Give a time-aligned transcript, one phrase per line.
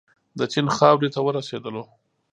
[0.39, 1.83] د چین خاورې ته ورسېدلو.